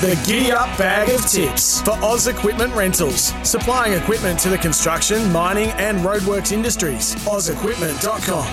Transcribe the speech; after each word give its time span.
The 0.00 0.18
Giddy 0.26 0.50
Up 0.50 0.78
Bag 0.78 1.10
of 1.10 1.26
Tips 1.26 1.82
for 1.82 1.90
Oz 2.02 2.26
Equipment 2.26 2.74
Rentals, 2.74 3.34
supplying 3.46 3.92
equipment 3.92 4.38
to 4.38 4.48
the 4.48 4.56
construction, 4.56 5.30
mining, 5.30 5.68
and 5.72 5.98
roadworks 5.98 6.52
industries. 6.52 7.14
OzEquipment.com. 7.26 8.46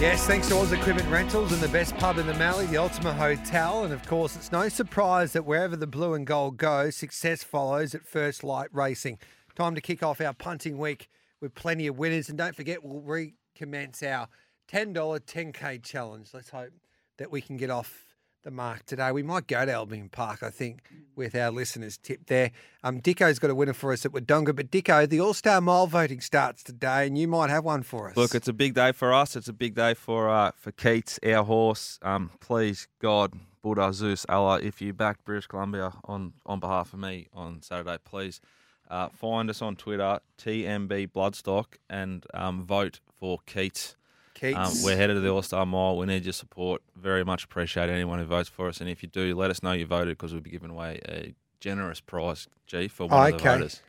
Yes, 0.00 0.26
thanks 0.26 0.48
to 0.48 0.56
Oz 0.56 0.72
Equipment 0.72 1.08
Rentals 1.10 1.52
and 1.52 1.60
the 1.60 1.68
best 1.68 1.96
pub 1.98 2.18
in 2.18 2.26
the 2.26 2.34
Mallee, 2.34 2.66
the 2.66 2.76
Ultima 2.76 3.14
Hotel. 3.14 3.84
And 3.84 3.94
of 3.94 4.04
course, 4.08 4.34
it's 4.34 4.50
no 4.50 4.68
surprise 4.68 5.32
that 5.32 5.46
wherever 5.46 5.76
the 5.76 5.86
blue 5.86 6.14
and 6.14 6.26
gold 6.26 6.56
go, 6.56 6.90
success 6.90 7.44
follows 7.44 7.94
at 7.94 8.04
First 8.04 8.42
Light 8.42 8.70
Racing. 8.72 9.18
Time 9.54 9.76
to 9.76 9.80
kick 9.80 10.02
off 10.02 10.20
our 10.20 10.34
punting 10.34 10.76
week 10.76 11.08
with 11.40 11.54
plenty 11.54 11.86
of 11.86 12.00
winners. 12.00 12.28
And 12.28 12.36
don't 12.36 12.56
forget, 12.56 12.82
we'll 12.82 13.00
recommence 13.00 14.02
our 14.02 14.26
$10 14.72 14.92
10K 14.92 15.84
challenge. 15.84 16.30
Let's 16.34 16.50
hope 16.50 16.72
that 17.18 17.30
we 17.30 17.40
can 17.40 17.56
get 17.56 17.70
off 17.70 18.15
the 18.46 18.50
mark 18.52 18.86
today. 18.86 19.10
We 19.10 19.24
might 19.24 19.48
go 19.48 19.66
to 19.66 19.72
Albion 19.72 20.08
Park, 20.08 20.42
I 20.44 20.50
think, 20.50 20.88
with 21.16 21.34
our 21.34 21.50
listeners' 21.50 21.98
tip 21.98 22.26
there. 22.26 22.52
Um, 22.84 23.00
Dicko's 23.00 23.40
got 23.40 23.50
a 23.50 23.54
winner 23.56 23.72
for 23.72 23.92
us 23.92 24.06
at 24.06 24.12
Wodonga, 24.12 24.54
but 24.54 24.70
Dicko, 24.70 25.08
the 25.08 25.20
All 25.20 25.34
Star 25.34 25.60
Mile 25.60 25.88
voting 25.88 26.20
starts 26.20 26.62
today, 26.62 27.08
and 27.08 27.18
you 27.18 27.26
might 27.26 27.50
have 27.50 27.64
one 27.64 27.82
for 27.82 28.08
us. 28.08 28.16
Look, 28.16 28.36
it's 28.36 28.46
a 28.46 28.52
big 28.52 28.74
day 28.74 28.92
for 28.92 29.12
us. 29.12 29.34
It's 29.34 29.48
a 29.48 29.52
big 29.52 29.74
day 29.74 29.94
for 29.94 30.30
uh, 30.30 30.52
for 30.56 30.70
Keats, 30.70 31.18
our 31.26 31.44
horse. 31.44 31.98
Um, 32.02 32.30
please, 32.38 32.86
God, 33.00 33.34
Buddha, 33.62 33.92
Zeus, 33.92 34.24
Allah, 34.28 34.60
if 34.62 34.80
you 34.80 34.92
back 34.92 35.24
British 35.24 35.48
Columbia 35.48 35.92
on 36.04 36.32
on 36.46 36.60
behalf 36.60 36.94
of 36.94 37.00
me 37.00 37.26
on 37.34 37.62
Saturday, 37.62 37.98
please 38.04 38.40
uh, 38.88 39.08
find 39.08 39.50
us 39.50 39.60
on 39.60 39.74
Twitter, 39.74 40.20
TMB 40.38 41.10
Bloodstock, 41.10 41.78
and 41.90 42.24
um, 42.32 42.62
vote 42.62 43.00
for 43.18 43.40
Keats. 43.44 43.96
Keats. 44.40 44.56
Um, 44.56 44.84
we're 44.84 44.96
headed 44.96 45.16
to 45.16 45.20
the 45.20 45.30
All 45.30 45.42
Star 45.42 45.64
Mile. 45.66 45.96
We 45.96 46.06
need 46.06 46.24
your 46.24 46.32
support. 46.32 46.82
Very 46.94 47.24
much 47.24 47.44
appreciate 47.44 47.88
anyone 47.88 48.18
who 48.18 48.24
votes 48.24 48.48
for 48.48 48.68
us. 48.68 48.80
And 48.80 48.88
if 48.88 49.02
you 49.02 49.08
do, 49.08 49.34
let 49.34 49.50
us 49.50 49.62
know 49.62 49.72
you 49.72 49.86
voted 49.86 50.16
because 50.16 50.32
we'll 50.32 50.42
be 50.42 50.50
giving 50.50 50.70
away 50.70 51.00
a 51.08 51.34
generous 51.60 52.00
prize, 52.00 52.46
G, 52.66 52.88
for 52.88 53.06
one 53.08 53.32
of 53.34 53.40
the 53.40 53.48
Okay. 53.48 53.54
voters. 53.56 53.82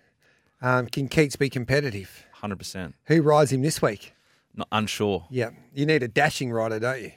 Um, 0.62 0.88
can 0.88 1.08
Keats 1.08 1.36
be 1.36 1.50
competitive? 1.50 2.25
100%. 2.42 2.94
Who 3.06 3.22
rides 3.22 3.52
him 3.52 3.62
this 3.62 3.81
week? 3.81 4.14
Not 4.56 4.68
unsure. 4.72 5.28
Yeah, 5.30 5.50
you 5.73 5.86
need 5.86 6.02
a 6.02 6.08
dashing 6.08 6.52
rider, 6.52 6.80
don't 6.80 7.02
you? 7.02 7.12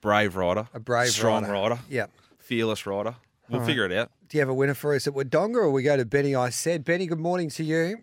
Brave 0.00 0.34
rider. 0.34 0.66
A 0.74 0.80
brave 0.80 1.10
Strong 1.10 1.42
rider. 1.44 1.52
rider. 1.52 1.78
Yeah. 1.88 2.06
Fearless 2.38 2.86
rider. 2.86 3.14
We'll 3.48 3.60
All 3.60 3.60
right. 3.60 3.66
figure 3.68 3.84
it 3.84 3.92
out. 3.92 4.10
Do 4.28 4.38
you 4.38 4.40
have 4.40 4.48
a 4.48 4.54
winner 4.54 4.74
for 4.74 4.94
us 4.94 5.06
at 5.06 5.12
Wodonga, 5.14 5.56
or 5.56 5.70
we 5.70 5.82
go 5.82 5.96
to 5.96 6.04
Benny? 6.04 6.34
I 6.34 6.50
said, 6.50 6.84
Benny. 6.84 7.06
Good 7.06 7.18
morning 7.20 7.50
to 7.50 7.64
you. 7.64 7.98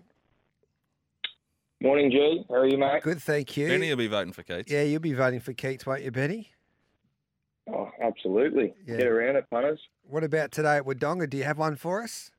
Morning, 1.82 2.10
G. 2.10 2.44
How 2.50 2.56
are 2.56 2.68
you, 2.68 2.78
mate? 2.78 3.04
Good, 3.04 3.22
thank 3.22 3.56
you. 3.56 3.68
Benny 3.68 3.90
will 3.90 3.98
be 3.98 4.08
voting 4.08 4.34
for 4.34 4.42
Keats. 4.42 4.72
Yeah, 4.72 4.82
you'll 4.82 5.00
be 5.00 5.14
voting 5.14 5.40
for 5.40 5.54
Keats, 5.54 5.86
won't 5.86 6.02
you, 6.02 6.12
Benny? 6.12 6.50
Oh, 7.72 7.92
absolutely. 8.02 8.74
Yeah. 8.86 8.98
Get 8.98 9.08
around 9.08 9.36
it, 9.36 9.46
punters. 9.52 9.80
What 10.04 10.24
about 10.24 10.52
today 10.52 10.78
at 10.78 10.86
Wodonga? 10.86 11.30
Do 11.30 11.38
you 11.38 11.44
have 11.44 11.60
one 11.60 11.76
for 11.76 12.02
us? 12.02 12.32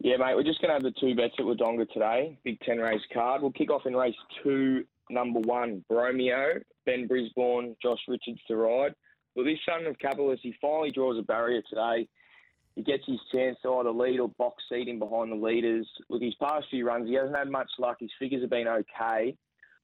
Yeah, 0.00 0.18
mate. 0.18 0.34
We're 0.34 0.42
just 0.42 0.60
going 0.60 0.68
to 0.68 0.74
have 0.74 0.82
the 0.82 0.92
two 1.00 1.14
bets 1.14 1.34
at 1.38 1.46
Wodonga 1.46 1.90
today. 1.90 2.38
Big 2.44 2.60
10 2.60 2.78
race 2.78 3.00
card. 3.14 3.40
We'll 3.40 3.52
kick 3.52 3.70
off 3.70 3.86
in 3.86 3.96
race 3.96 4.14
two, 4.42 4.84
number 5.08 5.40
one, 5.40 5.82
Bromeo. 5.90 6.60
Ben 6.84 7.06
Brisbane, 7.06 7.76
Josh 7.82 8.00
Richards 8.08 8.40
to 8.48 8.56
ride. 8.56 8.94
Well, 9.34 9.46
this 9.46 9.58
son 9.66 9.86
of 9.86 9.98
Capitalist, 9.98 10.42
he 10.42 10.54
finally 10.60 10.90
draws 10.90 11.18
a 11.18 11.22
barrier 11.22 11.62
today. 11.68 12.08
He 12.76 12.82
gets 12.82 13.04
his 13.06 13.18
chance 13.32 13.56
to 13.62 13.74
either 13.76 13.90
lead 13.90 14.20
or 14.20 14.28
box 14.28 14.62
seat 14.70 14.86
in 14.86 14.98
behind 14.98 15.32
the 15.32 15.36
leaders. 15.36 15.88
With 16.10 16.20
his 16.20 16.34
past 16.34 16.66
few 16.70 16.86
runs, 16.86 17.08
he 17.08 17.14
hasn't 17.14 17.36
had 17.36 17.50
much 17.50 17.70
luck. 17.78 17.96
His 18.00 18.10
figures 18.18 18.42
have 18.42 18.50
been 18.50 18.68
okay. 18.68 19.34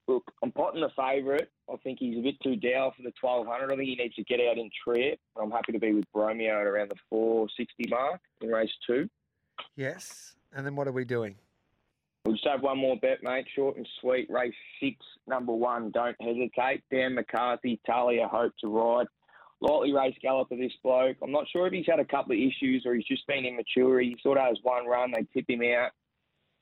Look, 0.07 0.31
I'm 0.43 0.51
potting 0.51 0.81
the 0.81 0.89
favourite. 0.95 1.47
I 1.71 1.75
think 1.77 1.97
he's 1.99 2.19
a 2.19 2.21
bit 2.21 2.35
too 2.43 2.55
down 2.55 2.91
for 2.95 3.01
the 3.01 3.13
1200. 3.19 3.65
I 3.65 3.75
think 3.75 3.89
he 3.89 3.95
needs 3.95 4.15
to 4.15 4.23
get 4.23 4.39
out 4.41 4.59
in 4.59 4.69
trip. 4.83 5.19
I'm 5.41 5.49
happy 5.49 5.71
to 5.71 5.79
be 5.79 5.93
with 5.93 6.05
Bromeo 6.15 6.61
at 6.61 6.67
around 6.67 6.91
the 6.91 6.95
460 7.09 7.89
mark 7.89 8.21
in 8.41 8.49
race 8.49 8.71
two. 8.85 9.09
Yes. 9.75 10.35
And 10.53 10.63
then 10.63 10.75
what 10.75 10.87
are 10.87 10.91
we 10.91 11.03
doing? 11.03 11.35
We'll 12.25 12.35
just 12.35 12.47
have 12.47 12.61
one 12.61 12.77
more 12.77 12.97
bet, 12.97 13.23
mate. 13.23 13.47
Short 13.55 13.75
and 13.75 13.87
sweet. 14.01 14.29
Race 14.29 14.53
six, 14.79 14.97
number 15.25 15.53
one. 15.53 15.89
Don't 15.91 16.15
hesitate. 16.21 16.83
Dan 16.91 17.15
McCarthy, 17.15 17.79
Talia 17.87 18.27
Hope 18.27 18.53
to 18.61 18.67
ride. 18.67 19.07
Lightly 19.63 19.93
race 19.93 20.15
galloper, 20.21 20.57
this 20.57 20.73
bloke. 20.83 21.15
I'm 21.23 21.31
not 21.31 21.45
sure 21.49 21.65
if 21.67 21.71
he's 21.71 21.85
had 21.87 22.01
a 22.01 22.05
couple 22.05 22.33
of 22.33 22.37
issues 22.37 22.83
or 22.85 22.95
he's 22.95 23.05
just 23.05 23.25
been 23.27 23.45
immature. 23.45 24.01
He 24.01 24.17
sort 24.21 24.37
of 24.37 24.43
has 24.43 24.57
one 24.61 24.85
run. 24.85 25.13
They 25.15 25.25
tip 25.33 25.49
him 25.49 25.61
out, 25.61 25.91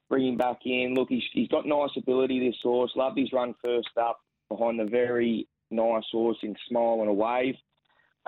bring 0.07 0.27
him 0.27 0.37
back 0.37 0.59
in. 0.65 0.93
Look, 0.93 1.09
he's, 1.09 1.23
he's 1.33 1.47
got 1.47 1.65
nice 1.65 1.89
ability, 1.97 2.39
this 2.39 2.59
horse. 2.61 2.91
Loved 2.95 3.17
his 3.17 3.33
run 3.33 3.55
first 3.65 3.89
up 3.99 4.19
behind 4.49 4.79
the 4.79 4.85
very 4.85 5.47
nice 5.71 6.03
horse 6.11 6.37
in 6.43 6.55
Smile 6.69 6.99
and 6.99 7.09
a 7.09 7.13
Wave. 7.13 7.55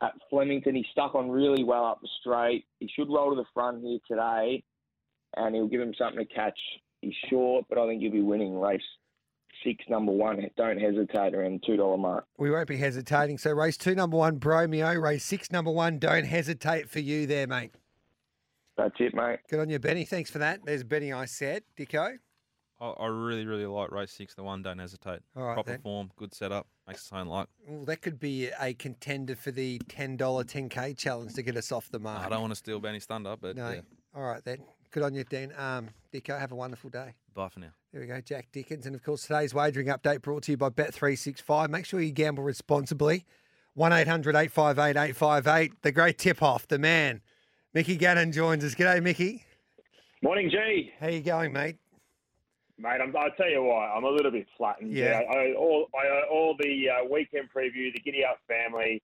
At 0.02 0.14
Flemington, 0.32 0.74
he 0.74 0.86
stuck 0.92 1.14
on 1.14 1.30
really 1.30 1.64
well 1.64 1.86
up 1.86 2.02
the 2.02 2.10
straight. 2.20 2.66
He 2.80 2.90
should 2.96 3.10
roll 3.10 3.30
to 3.30 3.36
the 3.36 3.46
front 3.54 3.84
here 3.84 4.00
today, 4.10 4.64
and 5.38 5.54
he'll 5.54 5.68
give 5.68 5.82
him 5.82 5.94
something 5.96 6.26
to 6.26 6.34
catch. 6.34 6.58
He's 7.02 7.14
short, 7.30 7.66
but 7.70 7.78
I 7.78 7.88
think 7.88 8.02
he'll 8.02 8.12
be 8.12 8.22
winning 8.22 8.60
race 8.60 8.82
six, 9.64 9.84
number 9.90 10.12
one. 10.12 10.46
Don't 10.58 10.80
hesitate 10.80 11.34
around 11.34 11.62
the 11.62 11.66
two 11.66 11.78
dollar 11.78 11.98
mark. 11.98 12.26
We 12.38 12.52
won't 12.52 12.68
be 12.68 12.78
hesitating. 12.78 13.38
So 13.38 13.52
race 13.52 13.78
two, 13.78 13.96
number 13.96 14.18
one, 14.18 14.40
Bromeo. 14.40 15.02
Race 15.02 15.24
six, 15.26 15.52
number 15.52 15.72
one. 15.72 16.00
Don't 16.00 16.26
hesitate 16.26 16.90
for 16.90 17.00
you 17.00 17.26
there, 17.28 17.48
mate. 17.48 17.72
That's 18.78 18.96
it, 19.00 19.14
mate. 19.14 19.40
Good 19.50 19.60
on 19.60 19.70
you, 19.70 19.80
Benny. 19.80 20.04
Thanks 20.06 20.30
for 20.32 20.40
that. 20.40 20.60
There's 20.66 20.84
Benny. 20.84 21.14
I 21.14 21.26
said, 21.26 21.64
Dicko. 21.78 22.16
I, 22.82 22.86
I 22.88 23.06
really, 23.08 23.46
really 23.46 23.66
like 23.68 23.92
race 23.92 24.12
six, 24.12 24.34
the 24.34 24.44
one. 24.44 24.64
Don't 24.64 24.80
hesitate. 24.80 25.20
All 25.36 25.44
right, 25.44 25.54
Proper 25.54 25.70
then. 25.72 25.82
form, 25.82 26.12
good 26.16 26.34
setup, 26.34 26.66
makes 26.88 27.02
its 27.02 27.14
own 27.14 27.28
luck. 27.28 27.50
Well, 27.68 27.86
that 27.86 28.02
could 28.02 28.20
be 28.20 28.50
a 28.60 28.74
contender 28.74 29.36
for 29.36 29.52
the 29.52 29.80
ten 29.88 30.18
dollar 30.18 30.44
ten 30.44 30.70
k 30.70 30.94
challenge 30.94 31.34
to 31.36 31.44
get 31.44 31.56
us 31.56 31.72
off 31.72 31.90
the 31.90 32.00
mark. 32.00 32.26
I 32.26 32.30
don't 32.30 32.42
want 32.42 32.52
to 32.52 32.56
steal 32.58 32.80
Benny's 32.80 33.06
thunder, 33.06 33.36
but 33.40 33.56
No. 33.56 33.70
yeah, 33.72 33.82
All 34.16 34.24
right 34.24 34.44
then. 34.44 34.58
Good 34.94 35.02
on 35.02 35.16
you, 35.16 35.24
Dan. 35.24 35.52
Um, 35.58 35.90
Dicko, 36.14 36.40
have 36.40 36.52
a 36.52 36.56
wonderful 36.56 36.92
day. 36.92 37.16
bye 37.34 37.50
for 37.50 37.60
now. 37.60 37.72
There 37.92 38.02
we 38.02 38.06
go, 38.06 38.22
Jack 38.22 38.50
Dickens. 38.52 38.86
And 38.86 38.96
of 38.96 39.02
course, 39.02 39.24
today's 39.24 39.52
wagering 39.52 39.88
update 39.88 40.22
brought 40.22 40.44
to 40.44 40.52
you 40.52 40.58
by 40.58 40.70
Bet365. 40.70 41.70
Make 41.70 41.88
sure 41.88 42.00
you 42.00 42.12
gamble 42.12 42.44
responsibly. 42.44 43.26
1 43.74 43.92
800 43.92 44.36
858 44.36 44.96
858. 44.96 45.82
The 45.82 45.92
great 45.92 46.20
tip 46.20 46.44
off, 46.44 46.68
the 46.68 46.78
man. 46.78 47.22
Mickey 47.74 47.96
Gannon 47.96 48.32
joins 48.32 48.64
us. 48.64 48.76
G'day, 48.76 49.02
Mickey. 49.02 49.44
Morning, 50.22 50.52
G. 50.52 50.92
How 51.00 51.08
you 51.08 51.22
going, 51.22 51.54
mate? 51.54 51.78
Mate, 52.78 53.00
I'm, 53.02 53.16
I'll 53.18 53.32
tell 53.32 53.50
you 53.50 53.64
what, 53.64 53.90
I'm 53.96 54.04
a 54.04 54.12
little 54.12 54.32
bit 54.32 54.46
flattened. 54.56 54.94
Yeah. 54.94 55.22
I, 55.28 55.34
I, 55.34 55.54
all, 55.54 55.88
I, 55.96 56.08
owe 56.08 56.24
all 56.32 56.56
the 56.60 56.90
uh, 56.90 57.06
weekend 57.10 57.50
preview, 57.50 57.92
the 57.92 58.00
Giddy 58.06 58.24
Up 58.24 58.38
family, 58.48 59.02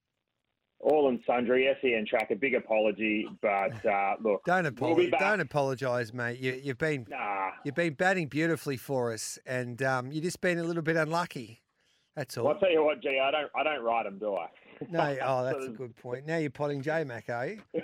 all 0.79 1.09
and 1.09 1.19
sundry, 1.27 1.67
SEN 1.81 2.05
track, 2.09 2.31
a 2.31 2.35
big 2.35 2.55
apology. 2.55 3.27
But 3.41 3.85
uh, 3.85 4.15
look, 4.21 4.43
Don't 4.45 4.63
we'll 4.63 4.91
apologize. 4.93 5.19
Don't 5.19 5.39
apologise, 5.41 6.13
mate. 6.13 6.39
You, 6.39 6.59
you've 6.63 6.77
been 6.77 7.05
Nah. 7.09 7.51
you've 7.63 7.75
been 7.75 7.93
batting 7.93 8.27
beautifully 8.27 8.77
for 8.77 9.11
us, 9.11 9.37
and 9.45 9.81
um, 9.83 10.11
you've 10.11 10.23
just 10.23 10.41
been 10.41 10.57
a 10.57 10.63
little 10.63 10.83
bit 10.83 10.95
unlucky. 10.95 11.61
That's 12.15 12.37
all. 12.37 12.45
Well, 12.45 12.53
I'll 12.53 12.59
tell 12.59 12.71
you 12.71 12.83
what, 12.83 13.01
G, 13.01 13.19
I 13.21 13.31
don't, 13.31 13.49
I 13.55 13.63
don't 13.63 13.83
ride 13.83 14.05
them, 14.05 14.19
do 14.19 14.35
I? 14.35 14.47
No, 14.89 15.17
oh, 15.23 15.43
that's 15.51 15.65
a 15.65 15.69
good 15.69 15.95
point. 15.95 16.25
Now 16.25 16.37
you're 16.37 16.49
potting 16.49 16.81
J 16.81 17.03
Mac, 17.03 17.29
are 17.29 17.47
you? 17.47 17.61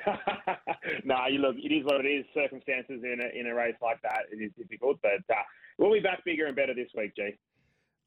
nah, 1.05 1.27
you 1.27 1.39
look, 1.39 1.55
it 1.57 1.73
is 1.73 1.85
what 1.85 2.03
it 2.03 2.09
is. 2.09 2.25
Circumstances 2.33 3.01
in 3.03 3.19
a, 3.21 3.39
in 3.39 3.47
a 3.47 3.55
race 3.55 3.75
like 3.81 4.01
that, 4.01 4.23
it 4.31 4.43
is 4.43 4.51
difficult. 4.57 4.99
But 5.01 5.23
uh, 5.29 5.41
we'll 5.77 5.93
be 5.93 5.99
back 5.99 6.25
bigger 6.25 6.47
and 6.47 6.55
better 6.55 6.73
this 6.73 6.89
week, 6.97 7.15
G. 7.15 7.31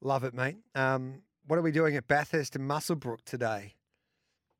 Love 0.01 0.23
it, 0.23 0.33
mate. 0.33 0.57
Um, 0.75 1.21
what 1.47 1.57
are 1.57 1.61
we 1.63 1.71
doing 1.71 1.95
at 1.95 2.07
Bathurst 2.07 2.55
and 2.55 2.69
Muswellbrook 2.69 3.23
today? 3.25 3.73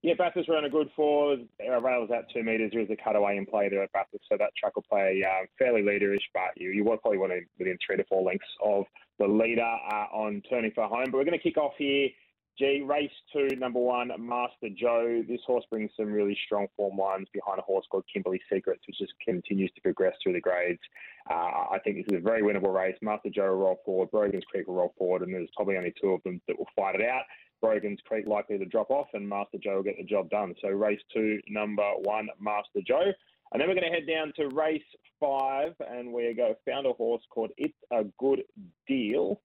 Yeah, 0.02 0.14
Bathurst 0.18 0.48
run 0.48 0.64
a 0.64 0.70
good 0.70 0.90
four. 0.96 1.36
Uh, 1.60 1.82
rails 1.82 2.10
out 2.10 2.24
two 2.34 2.42
metres. 2.42 2.72
There 2.72 2.82
is 2.82 2.90
a 2.90 2.96
cutaway 2.96 3.36
in 3.36 3.46
play 3.46 3.68
there 3.68 3.84
at 3.84 3.92
Bathurst, 3.92 4.24
so 4.30 4.38
that 4.38 4.56
track 4.56 4.76
will 4.76 4.86
play 4.90 5.24
um, 5.28 5.48
fairly 5.58 5.82
leaderish, 5.82 6.24
but 6.34 6.56
you, 6.56 6.72
you 6.72 6.86
probably 6.86 7.18
want 7.18 7.34
to 7.34 7.42
within 7.58 7.78
three 7.86 7.98
to 7.98 8.06
four 8.06 8.24
lengths 8.24 8.48
of 8.64 8.86
the 9.20 9.28
leader 9.28 9.62
uh, 9.62 10.06
on 10.14 10.42
turning 10.50 10.72
for 10.72 10.88
home. 10.88 11.06
But 11.06 11.16
we're 11.16 11.26
going 11.26 11.38
to 11.38 11.44
kick 11.44 11.58
off 11.58 11.74
here. 11.78 12.10
G, 12.58 12.82
race 12.86 13.12
two, 13.32 13.56
number 13.58 13.80
one, 13.80 14.12
Master 14.20 14.68
Joe. 14.78 15.24
This 15.28 15.40
horse 15.48 15.64
brings 15.70 15.92
some 15.96 16.12
really 16.12 16.38
strong 16.46 16.68
form 16.76 16.98
lines 16.98 17.28
behind 17.34 17.58
a 17.58 17.62
horse 17.62 17.86
called 17.90 18.04
Kimberly 18.12 18.42
Secrets, 18.52 18.82
which 18.86 18.98
just 19.00 19.14
continues 19.26 19.72
to 19.76 19.82
progress 19.82 20.14
through 20.22 20.34
the 20.34 20.42
grades. 20.42 20.82
Uh, 21.30 21.72
I 21.72 21.80
think 21.84 21.98
this 21.98 22.14
is 22.14 22.22
a 22.22 22.22
very 22.22 22.42
winnable 22.42 22.74
race. 22.74 22.98
Master 23.02 23.30
Joe 23.30 23.52
will 23.52 23.60
roll 23.60 23.80
forward, 23.86 24.12
Brogan's 24.12 24.44
Creek 24.52 24.68
will 24.68 24.76
roll 24.76 24.94
forward, 24.98 25.22
and 25.22 25.34
there's 25.34 25.50
probably 25.56 25.78
only 25.78 25.94
two 26.02 26.10
of 26.10 26.24
them 26.24 26.42
that 26.48 26.58
will 26.58 26.68
fight 26.76 26.96
it 26.96 27.02
out. 27.02 27.24
Brogan's 27.62 28.00
Creek 28.06 28.28
likely 28.28 28.58
to 28.58 28.66
drop 28.66 28.90
off, 28.90 29.08
and 29.14 29.28
Master 29.28 29.58
Joe 29.62 29.78
will 29.78 29.84
get 29.84 29.98
the 29.98 30.04
job 30.04 30.30
done. 30.30 30.56
So 30.62 30.70
race 30.70 31.02
two, 31.14 31.40
number 31.50 31.88
one, 32.04 32.30
Master 32.40 32.82
Joe. 32.86 33.12
And 33.52 33.60
then 33.60 33.68
we're 33.68 33.76
going 33.76 33.92
to 33.92 33.96
head 33.96 34.08
down 34.08 34.32
to 34.36 34.56
race 34.56 34.82
five, 35.20 35.74
and 35.80 36.14
we 36.14 36.34
go 36.36 36.56
found 36.68 36.86
a 36.86 36.94
horse 36.94 37.24
called 37.30 37.52
It's 37.58 37.74
a 37.92 38.04
Good 38.20 38.44
Deal. 38.88 39.42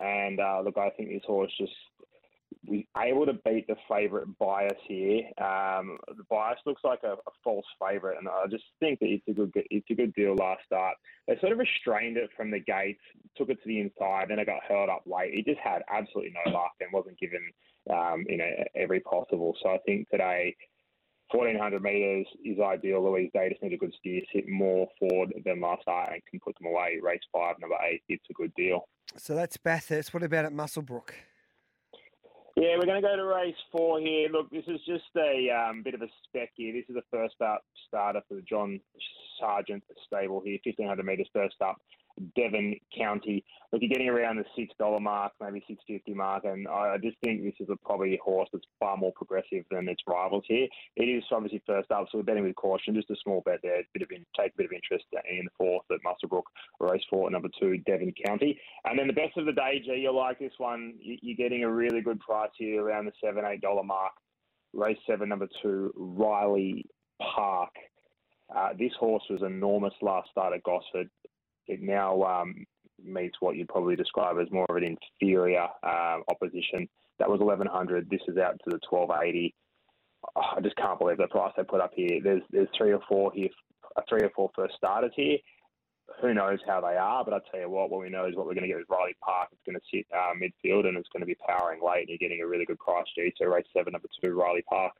And 0.00 0.40
uh, 0.40 0.62
look, 0.64 0.78
I 0.78 0.90
think 0.90 1.10
this 1.10 1.22
horse 1.26 1.52
just 1.58 1.72
was 2.64 2.82
able 2.96 3.26
to 3.26 3.34
beat 3.44 3.66
the 3.66 3.76
favourite 3.88 4.26
bias 4.38 4.78
here. 4.86 5.22
Um, 5.38 5.98
the 6.08 6.24
bias 6.30 6.58
looks 6.64 6.82
like 6.84 7.00
a, 7.02 7.14
a 7.14 7.32
false 7.42 7.66
favourite, 7.80 8.18
and 8.18 8.28
I 8.28 8.46
just 8.50 8.64
think 8.80 9.00
that 9.00 9.08
it's 9.08 9.26
a 9.28 9.32
good 9.32 9.52
it's 9.54 9.90
a 9.90 9.94
good 9.94 10.14
deal 10.14 10.36
last 10.36 10.62
start. 10.66 10.96
They 11.26 11.38
sort 11.40 11.52
of 11.52 11.58
restrained 11.58 12.16
it 12.16 12.30
from 12.36 12.50
the 12.50 12.60
gates, 12.60 13.00
took 13.36 13.50
it 13.50 13.62
to 13.62 13.68
the 13.68 13.80
inside, 13.80 14.26
then 14.28 14.38
it 14.38 14.46
got 14.46 14.62
held 14.66 14.90
up 14.90 15.02
late. 15.06 15.34
It 15.34 15.44
just 15.44 15.60
had 15.60 15.82
absolutely 15.92 16.34
no 16.44 16.52
luck 16.52 16.72
and 16.80 16.92
wasn't 16.92 17.18
given 17.18 17.50
um, 17.90 18.24
you 18.28 18.36
know 18.36 18.50
every 18.76 19.00
possible. 19.00 19.56
So 19.62 19.70
I 19.70 19.78
think 19.84 20.08
today 20.10 20.54
1400 21.32 21.82
metres 21.82 22.26
is 22.44 22.60
ideal. 22.60 23.02
Louise 23.02 23.30
Day 23.32 23.48
just 23.48 23.62
need 23.62 23.72
a 23.72 23.78
good 23.78 23.94
steer, 23.98 24.22
sit 24.32 24.48
more 24.48 24.86
forward 24.98 25.32
than 25.44 25.60
last 25.60 25.82
start 25.82 26.12
and 26.12 26.22
can 26.30 26.38
put 26.40 26.56
them 26.58 26.68
away. 26.68 26.98
Race 27.02 27.20
five, 27.32 27.56
number 27.60 27.76
eight, 27.90 28.02
it's 28.08 28.24
a 28.30 28.34
good 28.34 28.54
deal. 28.54 28.86
So 29.16 29.34
that's 29.34 29.56
Bathurst. 29.56 30.14
What 30.14 30.22
about 30.22 30.44
at 30.44 30.52
Muswellbrook? 30.52 31.10
Yeah, 32.62 32.76
we're 32.78 32.86
going 32.86 33.02
to 33.02 33.08
go 33.08 33.16
to 33.16 33.24
race 33.24 33.56
four 33.72 33.98
here. 33.98 34.28
Look, 34.28 34.48
this 34.52 34.62
is 34.68 34.78
just 34.86 35.10
a 35.16 35.50
um, 35.50 35.82
bit 35.82 35.94
of 35.94 36.02
a 36.02 36.06
spec 36.22 36.50
here. 36.54 36.72
This 36.72 36.84
is 36.88 36.94
the 36.94 37.02
first 37.10 37.34
up 37.40 37.64
starter 37.88 38.20
for 38.28 38.34
the 38.34 38.42
John 38.42 38.78
Sargent 39.40 39.82
stable 40.06 40.40
here, 40.44 40.60
1500 40.64 41.04
metres 41.04 41.26
first 41.32 41.56
up. 41.60 41.80
Devon 42.36 42.76
County. 42.96 43.44
Look, 43.72 43.82
you're 43.82 43.88
getting 43.88 44.08
around 44.08 44.36
the 44.36 44.44
six 44.56 44.72
dollar 44.78 45.00
mark, 45.00 45.32
maybe 45.40 45.64
six 45.66 45.82
fifty 45.86 46.14
mark, 46.14 46.44
and 46.44 46.68
I 46.68 46.98
just 47.02 47.16
think 47.24 47.42
this 47.42 47.54
is 47.60 47.68
a 47.70 47.76
probably 47.76 48.14
a 48.14 48.18
horse 48.22 48.48
that's 48.52 48.66
far 48.78 48.96
more 48.96 49.12
progressive 49.12 49.64
than 49.70 49.88
its 49.88 50.02
rivals 50.06 50.44
here. 50.46 50.66
It 50.96 51.04
is 51.04 51.24
obviously 51.32 51.62
first 51.66 51.90
up, 51.90 52.06
so 52.10 52.18
we're 52.18 52.24
betting 52.24 52.44
with 52.44 52.56
caution. 52.56 52.94
Just 52.94 53.10
a 53.10 53.16
small 53.22 53.42
bet 53.44 53.60
there, 53.62 53.82
bit 53.94 54.02
of 54.02 54.10
in, 54.10 54.26
take 54.38 54.52
a 54.52 54.56
bit 54.56 54.66
of 54.66 54.72
interest 54.72 55.06
in 55.30 55.44
the 55.44 55.50
fourth 55.56 55.84
at 55.90 56.00
Muswellbrook, 56.04 56.42
race 56.80 57.02
four, 57.08 57.30
number 57.30 57.48
two, 57.58 57.78
Devon 57.78 58.12
County, 58.26 58.60
and 58.84 58.98
then 58.98 59.06
the 59.06 59.12
best 59.12 59.36
of 59.36 59.46
the 59.46 59.52
day, 59.52 59.82
G. 59.84 60.00
You 60.02 60.12
like 60.12 60.38
this 60.38 60.52
one? 60.58 60.94
You're 61.00 61.36
getting 61.36 61.64
a 61.64 61.70
really 61.70 62.02
good 62.02 62.20
price 62.20 62.50
here, 62.58 62.82
around 62.82 63.06
the 63.06 63.12
seven 63.24 63.44
eight 63.46 63.60
dollar 63.60 63.82
mark. 63.82 64.12
Race 64.74 64.98
seven, 65.06 65.28
number 65.28 65.48
two, 65.62 65.92
Riley 65.96 66.86
Park. 67.34 67.72
Uh, 68.54 68.70
this 68.78 68.92
horse 68.98 69.22
was 69.30 69.40
enormous 69.42 69.94
last 70.02 70.30
start 70.30 70.52
at 70.52 70.62
Gosford 70.62 71.08
it 71.66 71.82
now 71.82 72.22
um, 72.22 72.64
meets 73.04 73.36
what 73.40 73.56
you'd 73.56 73.68
probably 73.68 73.96
describe 73.96 74.36
as 74.40 74.50
more 74.50 74.66
of 74.68 74.76
an 74.76 74.96
inferior 75.20 75.66
uh, 75.82 76.18
opposition. 76.28 76.88
That 77.18 77.28
was 77.28 77.40
1100. 77.40 78.08
This 78.10 78.20
is 78.28 78.36
out 78.38 78.58
to 78.64 78.70
the 78.70 78.80
1280. 78.88 79.54
Oh, 80.36 80.40
I 80.56 80.60
just 80.60 80.76
can't 80.76 80.98
believe 80.98 81.18
the 81.18 81.26
price 81.28 81.52
they 81.56 81.64
put 81.64 81.80
up 81.80 81.92
here. 81.94 82.20
There's 82.22 82.42
there's 82.50 82.68
three 82.76 82.92
or 82.92 83.00
four 83.08 83.32
here, 83.34 83.48
uh, 83.96 84.02
three 84.08 84.22
or 84.22 84.30
four 84.34 84.50
first 84.54 84.74
starters 84.76 85.12
here. 85.16 85.38
Who 86.20 86.34
knows 86.34 86.58
how 86.66 86.80
they 86.80 86.96
are? 86.96 87.24
But 87.24 87.34
I 87.34 87.38
tell 87.50 87.60
you 87.60 87.70
what, 87.70 87.90
what 87.90 88.00
we 88.00 88.10
know 88.10 88.26
is 88.26 88.36
what 88.36 88.46
we're 88.46 88.54
going 88.54 88.68
to 88.68 88.68
get 88.68 88.80
is 88.80 88.86
Riley 88.88 89.16
Park. 89.24 89.48
It's 89.52 89.62
going 89.66 89.78
to 89.78 89.86
sit 89.90 90.06
uh, 90.14 90.34
midfield 90.36 90.86
and 90.86 90.96
it's 90.96 91.08
going 91.08 91.20
to 91.20 91.26
be 91.26 91.36
powering 91.46 91.80
late, 91.82 92.00
and 92.00 92.08
you're 92.08 92.18
getting 92.18 92.42
a 92.42 92.46
really 92.46 92.66
good 92.66 92.78
price. 92.78 93.06
G. 93.16 93.32
So 93.38 93.46
race 93.46 93.66
seven, 93.76 93.92
number 93.92 94.08
two, 94.22 94.34
Riley 94.34 94.62
Park. 94.68 94.92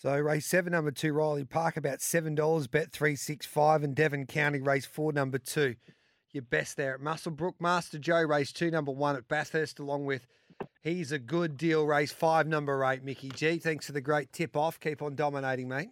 So 0.00 0.18
race 0.18 0.46
seven, 0.46 0.72
number 0.72 0.90
two, 0.90 1.12
Riley 1.12 1.44
Park, 1.44 1.76
about 1.76 2.02
seven 2.02 2.34
dollars. 2.34 2.66
Bet 2.66 2.92
three 2.92 3.16
six 3.16 3.46
five, 3.46 3.82
and 3.82 3.94
Devon 3.94 4.26
County 4.26 4.60
race 4.60 4.84
four, 4.84 5.12
number 5.12 5.38
two. 5.38 5.76
Your 6.32 6.42
best 6.42 6.76
there 6.76 6.94
at 6.94 7.00
Muswellbrook. 7.00 7.54
Master 7.60 7.98
Joe 7.98 8.22
race 8.22 8.52
two, 8.52 8.70
number 8.70 8.92
one 8.92 9.16
at 9.16 9.28
Bathurst, 9.28 9.78
along 9.78 10.04
with 10.04 10.26
he's 10.82 11.12
a 11.12 11.18
good 11.18 11.56
deal 11.56 11.86
race 11.86 12.12
five, 12.12 12.46
number 12.46 12.84
eight. 12.84 13.02
Mickey 13.02 13.30
G. 13.30 13.58
Thanks 13.58 13.86
for 13.86 13.92
the 13.92 14.00
great 14.00 14.32
tip 14.32 14.56
off. 14.56 14.78
Keep 14.80 15.00
on 15.00 15.14
dominating, 15.14 15.68
mate. 15.68 15.90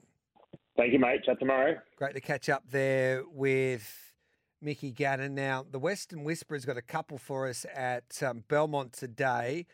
Thank 0.77 0.93
you, 0.93 0.99
mate. 0.99 1.25
Chat 1.25 1.39
tomorrow. 1.39 1.77
Great 1.97 2.15
to 2.15 2.21
catch 2.21 2.49
up 2.49 2.65
there 2.71 3.23
with 3.31 4.15
Mickey 4.61 4.91
Gannon. 4.91 5.35
Now 5.35 5.65
the 5.71 5.79
Western 5.79 6.25
Whisperer's 6.25 6.65
got 6.65 6.77
a 6.77 6.83
couple 6.83 7.19
for 7.19 7.49
us 7.49 7.65
at 7.75 8.23
um, 8.23 8.45
Belmont 8.49 8.93
today. 8.93 9.67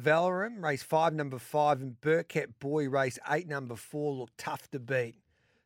Valorum, 0.00 0.62
race 0.62 0.82
five, 0.82 1.12
number 1.12 1.38
five, 1.38 1.80
and 1.80 2.00
Burkett 2.00 2.58
Boy, 2.60 2.88
race 2.88 3.18
eight, 3.30 3.48
number 3.48 3.74
four, 3.74 4.14
look 4.14 4.30
tough 4.36 4.70
to 4.70 4.78
beat. 4.78 5.16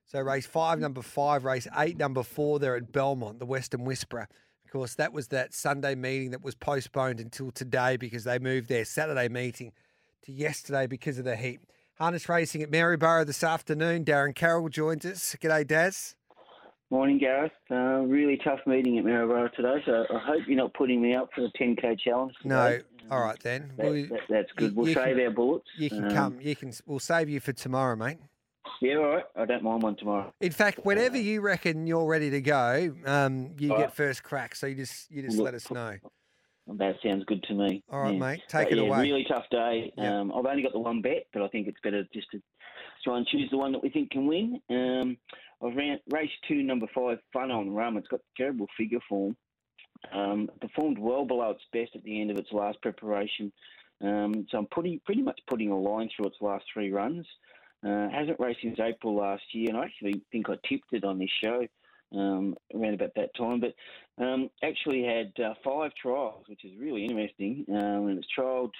So 0.06 0.20
race 0.20 0.46
five, 0.46 0.78
number 0.78 1.02
five, 1.02 1.44
race 1.44 1.68
eight, 1.76 1.98
number 1.98 2.22
four, 2.22 2.58
there 2.58 2.76
at 2.76 2.92
Belmont, 2.92 3.38
the 3.38 3.46
Western 3.46 3.84
Whisperer. 3.84 4.28
Of 4.64 4.70
course, 4.70 4.94
that 4.94 5.12
was 5.12 5.28
that 5.28 5.52
Sunday 5.52 5.94
meeting 5.94 6.30
that 6.30 6.42
was 6.42 6.54
postponed 6.54 7.20
until 7.20 7.50
today 7.50 7.96
because 7.96 8.24
they 8.24 8.38
moved 8.38 8.68
their 8.68 8.86
Saturday 8.86 9.28
meeting 9.28 9.72
to 10.22 10.32
yesterday 10.32 10.86
because 10.86 11.18
of 11.18 11.24
the 11.24 11.36
heat. 11.36 11.60
Harness 11.98 12.28
racing 12.28 12.62
at 12.62 12.70
Maryborough 12.70 13.26
this 13.26 13.44
afternoon. 13.44 14.04
Darren 14.04 14.34
Carroll 14.34 14.70
joins 14.70 15.04
us. 15.04 15.36
G'day, 15.40 15.66
Daz. 15.66 16.16
Morning, 16.88 17.18
Gareth. 17.18 17.52
Uh, 17.70 18.00
really 18.00 18.38
tough 18.44 18.60
meeting 18.66 18.98
at 18.98 19.04
Maryborough 19.04 19.48
today, 19.56 19.82
so 19.86 20.04
I 20.14 20.18
hope 20.18 20.42
you're 20.46 20.58
not 20.58 20.74
putting 20.74 21.00
me 21.00 21.14
up 21.14 21.30
for 21.34 21.40
the 21.40 21.50
10k 21.58 21.98
challenge. 22.00 22.34
Today. 22.42 22.48
No, 22.54 22.78
all 23.12 23.20
right 23.22 23.38
then. 23.42 23.72
That, 23.76 23.86
We'll- 23.90 24.06
that- 24.08 24.20
that's 24.28 24.52
good. 24.52 24.74
We'll 24.74 24.86
save 24.86 25.16
can- 25.16 25.20
our 25.20 25.30
bullets. 25.30 25.68
You 25.76 25.90
can 25.90 26.04
Um, 26.06 26.10
come. 26.14 26.40
You 26.40 26.56
can. 26.56 26.72
We'll 26.86 26.98
save 26.98 27.28
you 27.28 27.40
for 27.40 27.52
tomorrow, 27.52 27.94
mate. 27.96 28.18
Yeah, 28.80 28.96
all 28.96 29.04
right. 29.14 29.24
I 29.36 29.44
don't 29.44 29.62
mind 29.62 29.82
one 29.82 29.96
tomorrow. 29.96 30.32
In 30.40 30.50
fact, 30.50 30.80
whenever 30.84 31.16
you 31.16 31.40
reckon 31.40 31.86
you're 31.86 32.06
ready 32.06 32.30
to 32.30 32.40
go, 32.40 32.94
um, 33.06 33.54
you 33.58 33.70
All 33.72 33.78
get 33.78 33.84
right. 33.84 33.92
first 33.94 34.22
crack. 34.24 34.54
So 34.56 34.66
you 34.66 34.74
just 34.76 35.10
you 35.10 35.22
just 35.22 35.36
Look, 35.36 35.44
let 35.44 35.54
us 35.54 35.70
know. 35.70 35.96
That 36.66 36.96
sounds 37.02 37.24
good 37.24 37.42
to 37.44 37.54
me. 37.54 37.82
All 37.90 38.00
right, 38.02 38.14
yeah. 38.14 38.18
mate. 38.18 38.40
Take 38.48 38.70
But 38.70 38.78
it 38.78 38.82
yeah, 38.82 38.88
away. 38.88 39.00
Really 39.02 39.24
tough 39.28 39.44
day. 39.50 39.92
Yeah. 39.96 40.20
Um, 40.20 40.32
I've 40.32 40.46
only 40.46 40.62
got 40.62 40.72
the 40.72 40.78
one 40.80 41.02
bet, 41.02 41.26
but 41.32 41.42
I 41.42 41.48
think 41.48 41.66
it's 41.68 41.80
better 41.82 42.04
just 42.14 42.30
to 42.32 42.40
try 43.04 43.18
and 43.18 43.26
choose 43.26 43.50
the 43.50 43.58
one 43.58 43.72
that 43.72 43.82
we 43.82 43.90
think 43.90 44.10
can 44.12 44.26
win. 44.26 44.60
Um, 44.70 45.16
I've 45.64 45.76
ran 45.76 45.98
race 46.12 46.30
two, 46.48 46.62
number 46.62 46.86
five, 46.94 47.18
Fun 47.32 47.50
on 47.50 47.72
Rum. 47.74 47.96
It's 47.96 48.08
got 48.08 48.20
terrible 48.36 48.66
figure 48.76 49.00
form. 49.08 49.36
Um, 50.12 50.50
performed 50.60 50.98
well 50.98 51.24
below 51.24 51.50
its 51.50 51.62
best 51.72 51.94
at 51.94 52.02
the 52.02 52.20
end 52.20 52.30
of 52.30 52.38
its 52.38 52.52
last 52.52 52.80
preparation. 52.82 53.52
Um, 54.02 54.46
so 54.50 54.58
I'm 54.58 54.66
putting 54.66 55.00
pretty 55.04 55.22
much 55.22 55.40
putting 55.48 55.70
a 55.70 55.78
line 55.78 56.08
through 56.14 56.26
its 56.26 56.40
last 56.40 56.64
three 56.72 56.90
runs. 56.90 57.26
Uh, 57.86 58.08
hasn't 58.10 58.38
raced 58.38 58.60
since 58.62 58.78
April 58.78 59.16
last 59.16 59.42
year, 59.52 59.68
and 59.68 59.78
I 59.78 59.84
actually 59.84 60.22
think 60.30 60.48
I 60.48 60.54
tipped 60.68 60.92
it 60.92 61.04
on 61.04 61.18
this 61.18 61.30
show 61.42 61.66
um, 62.12 62.56
around 62.74 62.94
about 62.94 63.14
that 63.16 63.34
time. 63.36 63.60
But 63.60 63.74
um, 64.22 64.50
actually 64.62 65.02
had 65.02 65.32
uh, 65.42 65.54
five 65.64 65.92
trials, 66.00 66.44
which 66.48 66.64
is 66.64 66.72
really 66.78 67.04
interesting. 67.04 67.64
Um, 67.68 68.08
and 68.08 68.18
it's 68.18 68.28
trialled 68.38 68.72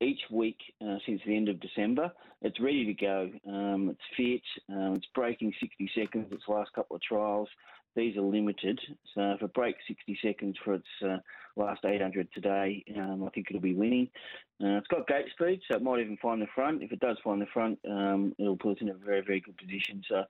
each 0.00 0.20
week 0.30 0.58
uh, 0.82 0.96
since 1.06 1.20
the 1.26 1.36
end 1.36 1.48
of 1.48 1.60
December. 1.60 2.12
It's 2.42 2.60
ready 2.60 2.84
to 2.86 2.94
go. 2.94 3.30
Um, 3.48 3.90
it's 3.90 4.00
fit. 4.16 4.74
Um, 4.74 4.94
it's 4.96 5.06
breaking 5.14 5.52
60 5.60 5.90
seconds. 5.94 6.26
Its 6.32 6.44
last 6.48 6.72
couple 6.74 6.96
of 6.96 7.02
trials. 7.02 7.48
These 7.94 8.18
are 8.18 8.22
limited, 8.22 8.78
so 9.14 9.32
if 9.32 9.42
it 9.42 9.54
breaks 9.54 9.78
60 9.88 10.18
seconds 10.22 10.56
for 10.62 10.74
its 10.74 10.86
uh, 11.02 11.16
last 11.56 11.82
800 11.82 12.28
today, 12.34 12.84
um, 12.94 13.24
I 13.24 13.30
think 13.30 13.46
it'll 13.48 13.62
be 13.62 13.74
winning. 13.74 14.10
Uh, 14.62 14.76
it's 14.76 14.86
got 14.88 15.08
gate 15.08 15.24
speed, 15.32 15.62
so 15.66 15.78
it 15.78 15.82
might 15.82 16.00
even 16.00 16.18
find 16.18 16.42
the 16.42 16.46
front. 16.54 16.82
If 16.82 16.92
it 16.92 17.00
does 17.00 17.16
find 17.24 17.40
the 17.40 17.46
front, 17.54 17.78
um, 17.88 18.34
it'll 18.38 18.58
put 18.58 18.72
us 18.72 18.82
in 18.82 18.90
a 18.90 18.94
very, 18.94 19.22
very 19.22 19.40
good 19.40 19.56
position. 19.56 20.02
So 20.10 20.24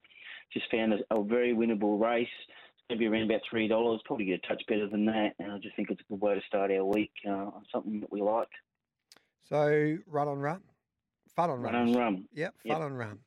just 0.53 0.71
found 0.71 0.95
a, 0.95 0.99
a 1.13 1.25
very 1.25 1.55
winnable 1.55 2.01
race. 2.01 2.29
It's 2.39 2.85
going 2.89 3.01
to 3.01 3.03
be 3.03 3.09
around 3.09 3.29
about 3.29 3.43
three 3.51 3.67
dollars. 3.67 4.01
Probably 4.05 4.27
get 4.27 4.45
a 4.45 4.47
touch 4.47 4.63
better 4.69 4.89
than 4.89 5.05
that. 5.07 5.35
And 5.41 5.51
I 5.51 5.59
just 5.59 5.75
think 5.75 5.91
it's 5.91 6.01
a 6.01 6.13
good 6.13 6.21
way 6.21 6.37
to 6.37 6.41
start 6.47 6.71
our 6.71 6.85
week 6.85 7.11
uh, 7.29 7.51
something 7.73 7.99
that 8.01 8.13
we 8.13 8.23
like. 8.23 8.49
So 9.49 9.97
run 10.07 10.29
on 10.29 10.39
rum, 10.41 10.63
fun 11.35 11.51
on 11.51 11.61
rum. 11.61 11.73
Run 11.75 11.89
on 11.89 11.95
rum. 11.95 12.29
Yep, 12.35 12.55
Yep. 12.65 12.75
fun 12.75 12.83
on 12.83 12.95
rum. 12.95 13.19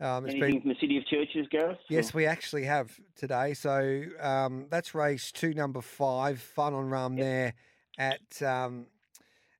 Um, 0.00 0.26
Anything 0.26 0.40
been 0.40 0.60
from 0.60 0.68
the 0.70 0.76
city 0.80 0.96
of 0.96 1.06
churches, 1.06 1.46
Gareth? 1.50 1.78
yes, 1.88 2.14
we 2.14 2.24
actually 2.24 2.64
have 2.64 2.92
today. 3.16 3.52
So 3.54 4.04
um, 4.20 4.66
that's 4.70 4.94
race 4.94 5.32
two, 5.32 5.54
number 5.54 5.80
five, 5.80 6.40
fun 6.40 6.72
on 6.74 6.88
rum 6.88 7.16
there 7.16 7.54
at 7.98 8.40
um, 8.42 8.86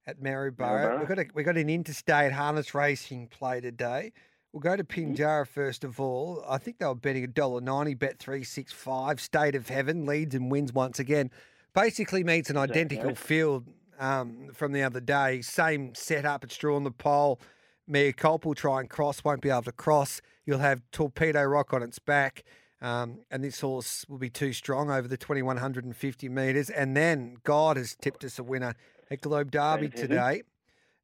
at 0.07 0.23
Maryborough. 0.23 0.99
We've 1.01 1.09
got 1.09 1.19
a, 1.19 1.27
we've 1.35 1.45
got 1.47 1.57
an 1.57 1.69
interstate 1.69 2.33
harness 2.33 2.73
racing 2.75 3.29
play 3.29 3.61
today. 3.61 4.13
We'll 4.53 4.61
go 4.61 4.77
to 4.77 4.85
Mm-hmm. 4.85 5.13
Pinjarra 5.15 5.47
first 5.47 5.83
of 5.85 5.99
all. 6.01 6.45
I 6.49 6.59
think 6.59 6.79
they 6.79 6.87
were 6.87 6.95
betting 6.95 7.25
a 7.25 7.29
dollar 7.29 7.61
ninety. 7.61 7.95
Bet 7.95 8.19
three 8.21 8.45
six 8.45 8.73
five. 8.73 9.21
State 9.21 9.55
of 9.57 9.69
Heaven 9.69 10.07
leads 10.07 10.35
and 10.37 10.51
wins 10.53 10.73
once 10.73 10.99
again. 11.01 11.31
Basically 11.75 12.23
meets 12.25 12.49
an 12.49 12.57
identical 12.57 13.15
field 13.17 13.67
um, 13.99 14.49
from 14.55 14.73
the 14.73 14.83
other 14.83 15.01
day. 15.01 15.43
Same 15.43 15.95
setup. 15.95 16.45
It's 16.45 16.57
drawn 16.57 16.85
the 16.85 16.91
pole. 16.91 17.41
Mia 17.87 18.13
Culp 18.13 18.45
will 18.45 18.55
try 18.55 18.81
and 18.81 18.91
cross, 18.91 19.25
won't 19.25 19.41
be 19.41 19.49
able 19.49 19.63
to 19.63 19.73
cross. 19.73 20.21
You'll 20.45 20.59
have 20.59 20.83
Torpedo 20.93 21.43
Rock 21.45 21.73
on 21.73 21.83
its 21.83 21.99
back. 21.99 22.45
Um, 22.81 23.21
and 23.31 23.43
this 23.43 23.61
horse 23.61 24.05
will 24.09 24.19
be 24.19 24.31
too 24.31 24.53
strong 24.53 24.91
over 24.91 25.09
the 25.09 25.17
2150 25.17 26.29
metres. 26.29 26.71
And 26.71 26.97
then 26.97 27.39
God 27.43 27.77
has 27.77 27.97
tipped 28.01 28.25
us 28.25 28.39
a 28.39 28.43
winner 28.43 28.75
at 29.11 29.21
Globe 29.21 29.51
Derby 29.51 29.89
State 29.89 30.05
of 30.05 30.11
Heaven. 30.11 30.35
today. 30.35 30.43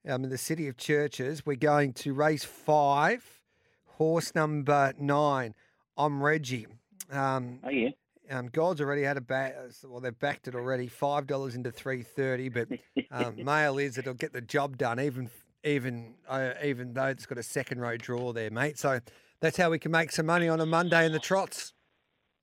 Um, 0.07 0.25
in 0.25 0.31
the 0.31 0.39
city 0.39 0.69
of 0.69 0.77
churches, 0.77 1.47
we're 1.47 1.57
going 1.57 1.95
to 1.95 2.13
race 2.13 2.45
five, 2.45 3.41
horse 3.87 4.35
number 4.35 4.93
nine. 4.99 5.55
I'm 5.97 6.23
Reggie. 6.23 6.67
Um, 7.11 7.61
Oh 7.65 7.71
yeah. 7.71 7.91
Um, 8.31 8.49
God's 8.49 8.81
already 8.81 9.03
had 9.03 9.17
a 9.17 9.21
back. 9.21 9.55
Well, 9.85 10.01
they've 10.01 10.19
backed 10.19 10.49
it 10.49 10.55
already. 10.55 10.87
Five 10.87 11.27
dollars 11.27 11.55
into 11.55 11.71
three 11.71 12.03
thirty, 12.03 12.49
but 12.49 12.69
um, 13.11 13.37
mail 13.45 13.79
is 13.79 13.99
it'll 13.99 14.15
get 14.15 14.33
the 14.33 14.41
job 14.41 14.79
done. 14.79 15.01
Even 15.01 15.31
even 15.65 16.15
uh, 16.29 16.53
even 16.63 16.95
though 16.95 17.07
it's 17.07 17.27
got 17.27 17.39
a 17.39 17.43
second 17.43 17.81
row 17.81 17.97
draw 17.97 18.33
there, 18.33 18.51
mate. 18.51 18.79
So 18.79 19.01
that's 19.41 19.57
how 19.57 19.71
we 19.71 19.79
can 19.79 19.91
make 19.91 20.13
some 20.13 20.27
money 20.27 20.49
on 20.49 20.61
a 20.61 20.67
Monday 20.67 21.05
in 21.07 21.13
the 21.13 21.19
trots. 21.19 21.73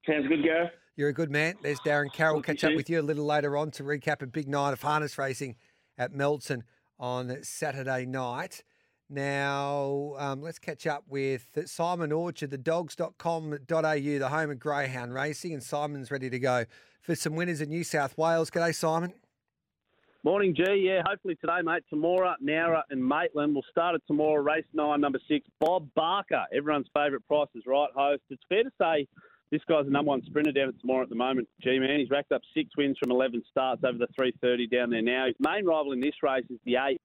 Sounds 0.05 0.27
good, 0.27 0.43
Gareth. 0.43 0.71
You're 0.95 1.09
a 1.09 1.13
good 1.13 1.31
man. 1.31 1.55
There's 1.61 1.79
Darren 1.79 2.11
Carroll. 2.11 2.41
Catch 2.41 2.63
up 2.63 2.75
with 2.75 2.89
you 2.89 2.99
a 2.99 3.01
little 3.01 3.25
later 3.25 3.55
on 3.55 3.71
to 3.71 3.83
recap 3.83 4.21
a 4.21 4.27
big 4.27 4.47
night 4.47 4.71
of 4.71 4.81
harness 4.81 5.17
racing 5.17 5.55
at 5.97 6.11
Melton 6.11 6.63
on 6.99 7.37
Saturday 7.43 8.05
night. 8.05 8.63
Now, 9.11 10.13
um, 10.17 10.41
let's 10.41 10.57
catch 10.57 10.87
up 10.87 11.03
with 11.09 11.49
Simon 11.65 12.13
Orchard, 12.13 12.49
the 12.49 12.57
dogs.com.au, 12.57 13.57
the 13.57 14.29
home 14.29 14.51
of 14.51 14.57
Greyhound 14.57 15.13
Racing, 15.13 15.53
and 15.53 15.61
Simon's 15.61 16.11
ready 16.11 16.29
to 16.29 16.39
go 16.39 16.63
for 17.01 17.13
some 17.15 17.35
winners 17.35 17.59
in 17.59 17.67
New 17.67 17.83
South 17.83 18.17
Wales. 18.17 18.49
G'day, 18.49 18.73
Simon. 18.73 19.13
Morning, 20.23 20.55
G. 20.55 20.63
Yeah, 20.87 21.01
hopefully 21.05 21.35
today, 21.35 21.59
mate. 21.61 21.83
Temora, 21.91 22.35
Nowra, 22.41 22.83
and 22.89 23.05
Maitland 23.05 23.53
will 23.53 23.65
start 23.69 23.95
at 23.95 24.01
Temora, 24.09 24.45
race 24.45 24.63
nine, 24.71 25.01
number 25.01 25.19
six. 25.27 25.45
Bob 25.59 25.89
Barker, 25.93 26.45
everyone's 26.55 26.87
favourite 26.93 27.27
price 27.27 27.49
is 27.53 27.63
right 27.67 27.89
host. 27.93 28.21
It's 28.29 28.43
fair 28.47 28.63
to 28.63 28.71
say 28.81 29.07
this 29.51 29.61
guy's 29.67 29.85
the 29.85 29.91
number 29.91 30.09
one 30.09 30.23
sprinter 30.25 30.53
down 30.53 30.69
at 30.69 30.75
Temora 30.81 31.03
at 31.03 31.09
the 31.09 31.15
moment. 31.15 31.49
G 31.61 31.79
man, 31.79 31.99
he's 31.99 32.09
racked 32.09 32.31
up 32.31 32.43
six 32.53 32.69
wins 32.77 32.97
from 32.97 33.11
11 33.11 33.43
starts 33.49 33.83
over 33.83 33.97
the 33.97 34.07
330 34.15 34.67
down 34.67 34.91
there 34.91 35.01
now. 35.01 35.25
His 35.25 35.35
main 35.39 35.65
rival 35.65 35.91
in 35.91 35.99
this 35.99 36.15
race 36.23 36.45
is 36.49 36.59
the 36.65 36.77
eight, 36.87 37.01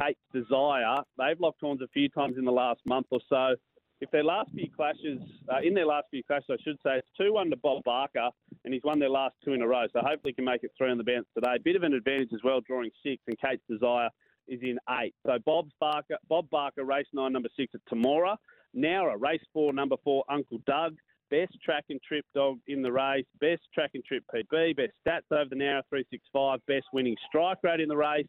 Kate's 0.00 0.20
Desire. 0.32 0.98
They've 1.18 1.40
locked 1.40 1.60
horns 1.60 1.82
a 1.82 1.88
few 1.88 2.08
times 2.08 2.36
in 2.38 2.44
the 2.44 2.52
last 2.52 2.80
month 2.86 3.06
or 3.10 3.20
so. 3.28 3.54
If 4.00 4.10
their 4.10 4.24
last 4.24 4.50
few 4.52 4.70
clashes, 4.70 5.20
uh, 5.48 5.60
in 5.64 5.72
their 5.72 5.86
last 5.86 6.08
few 6.10 6.22
clashes, 6.22 6.46
I 6.50 6.56
should 6.62 6.76
say, 6.84 6.98
it's 6.98 7.08
2 7.18 7.32
1 7.32 7.50
to 7.50 7.56
Bob 7.56 7.82
Barker, 7.84 8.28
and 8.64 8.74
he's 8.74 8.82
won 8.84 8.98
their 8.98 9.08
last 9.08 9.34
two 9.42 9.54
in 9.54 9.62
a 9.62 9.66
row. 9.66 9.86
So 9.92 10.00
hopefully 10.00 10.32
he 10.32 10.34
can 10.34 10.44
make 10.44 10.62
it 10.64 10.70
three 10.76 10.90
on 10.90 10.98
the 10.98 11.04
bounce 11.04 11.26
today. 11.34 11.56
Bit 11.64 11.76
of 11.76 11.82
an 11.82 11.94
advantage 11.94 12.28
as 12.34 12.40
well, 12.44 12.60
drawing 12.60 12.90
six, 13.02 13.22
and 13.26 13.38
Kate's 13.40 13.62
Desire 13.70 14.10
is 14.48 14.60
in 14.62 14.78
eight. 15.00 15.14
So 15.26 15.38
Bob 15.46 15.68
Barker, 15.80 16.18
Bob 16.28 16.50
Barker, 16.50 16.84
race 16.84 17.06
nine, 17.14 17.32
number 17.32 17.48
six 17.56 17.74
at 17.74 17.80
Temora. 17.90 18.36
Nowra, 18.76 19.16
race 19.18 19.40
four, 19.54 19.72
number 19.72 19.96
four, 20.04 20.24
Uncle 20.28 20.60
Doug. 20.66 20.96
Best 21.30 21.56
track 21.64 21.84
and 21.88 22.00
trip 22.02 22.24
dog 22.34 22.58
in 22.68 22.82
the 22.82 22.92
race. 22.92 23.24
Best 23.40 23.62
track 23.74 23.90
and 23.94 24.04
trip 24.04 24.22
PB. 24.32 24.76
Best 24.76 24.92
stats 25.06 25.32
over 25.32 25.48
the 25.48 25.56
Nowra 25.56 25.82
365. 25.88 26.60
Best 26.68 26.86
winning 26.92 27.16
strike 27.26 27.58
rate 27.64 27.80
in 27.80 27.88
the 27.88 27.96
race. 27.96 28.26